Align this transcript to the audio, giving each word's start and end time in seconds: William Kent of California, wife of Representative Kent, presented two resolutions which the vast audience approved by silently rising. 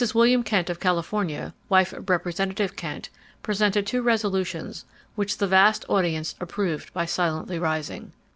William 0.15 0.41
Kent 0.41 0.67
of 0.71 0.79
California, 0.79 1.53
wife 1.69 1.93
of 1.93 2.09
Representative 2.09 2.75
Kent, 2.75 3.09
presented 3.43 3.85
two 3.85 4.01
resolutions 4.01 4.83
which 5.13 5.37
the 5.37 5.45
vast 5.45 5.85
audience 5.87 6.33
approved 6.41 6.91
by 6.91 7.05
silently 7.05 7.59
rising. 7.59 8.11